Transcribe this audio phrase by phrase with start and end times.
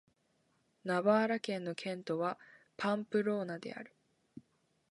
[0.83, 2.39] ナバーラ県の県都は
[2.75, 3.93] パンプローナである